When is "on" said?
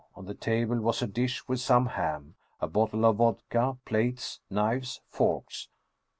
0.15-0.25